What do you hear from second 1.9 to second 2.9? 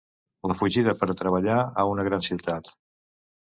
una gran ciutat.